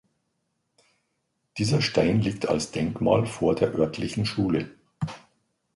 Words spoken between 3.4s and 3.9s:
der